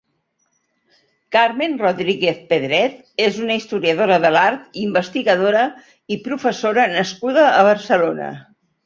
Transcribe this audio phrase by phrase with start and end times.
[1.35, 5.67] Carmen Rodríguez Pedret és una historiadora de l'art, investigadora
[6.17, 8.33] i professora nascuda a Barcelona.